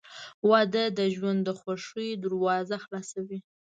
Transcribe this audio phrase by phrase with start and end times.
[0.49, 3.39] •واده د ژوند د خوښۍ دروازه خلاصوي.